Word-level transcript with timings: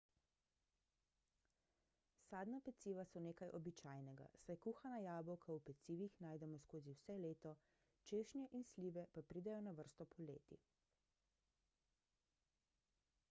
sadna 2.29 2.59
peciva 2.69 3.03
so 3.09 3.21
nekaj 3.25 3.49
običajnega 3.57 4.29
saj 4.45 4.55
kuhana 4.63 5.01
jabolka 5.03 5.57
v 5.57 5.61
pecivih 5.67 6.15
najdemo 6.25 6.57
skozi 6.63 6.95
vse 7.01 7.17
leto 7.25 7.53
češnje 8.11 8.47
in 8.61 8.65
slive 8.71 9.03
pa 9.17 9.25
pridejo 9.33 9.59
na 9.67 9.75
vrsto 9.81 10.07
poleti 10.15 10.59